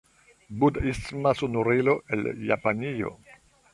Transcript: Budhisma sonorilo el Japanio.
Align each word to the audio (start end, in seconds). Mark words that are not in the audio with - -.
Budhisma 0.61 1.33
sonorilo 1.41 1.95
el 2.17 2.27
Japanio. 2.47 3.17